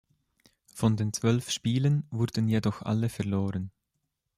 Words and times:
Von 0.73 0.97
den 0.97 1.13
zwölf 1.13 1.51
Spielen 1.51 2.07
wurden 2.09 2.47
jedoch 2.47 2.81
alle 2.81 3.07
verloren. 3.07 3.69